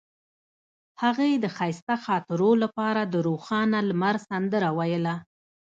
هغې 1.01 1.29
د 1.43 1.45
ښایسته 1.55 1.95
خاطرو 2.05 2.51
لپاره 2.63 3.01
د 3.13 3.15
روښانه 3.27 3.79
لمر 3.89 4.15
سندره 4.27 4.69
ویله. 4.77 5.15